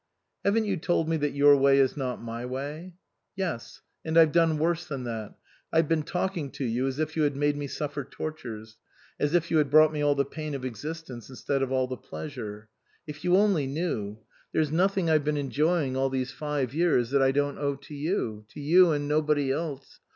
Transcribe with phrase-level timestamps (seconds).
[0.43, 2.93] "Haven't you told me that your way is not my way?""
[3.35, 5.35] Yes; and I've done worse than that.
[5.71, 8.77] I've been talking to you as if you had made me suffer tortures,
[9.19, 11.97] as if you had brought me all the pain of existence instead of all the
[11.97, 12.67] pleasure.
[13.05, 14.17] If you only knew!
[14.53, 18.45] There's nothing I've been enjoying all these five years that I don't owe to you
[18.49, 19.99] to you and nobody else.